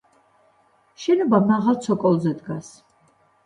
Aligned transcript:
შენობა 1.03 1.41
მაღალ 1.51 1.79
ცოკოლზე 1.91 2.35
დგას. 2.43 2.75